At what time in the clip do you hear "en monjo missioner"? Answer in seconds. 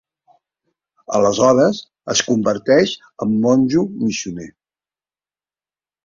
3.25-4.49